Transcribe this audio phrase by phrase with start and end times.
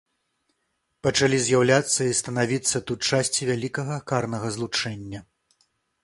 [1.07, 5.19] Пачалі з'яўляцца і станавіцца тут часці вялікага карнага злучэння.